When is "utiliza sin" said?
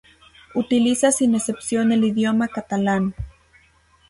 0.55-1.35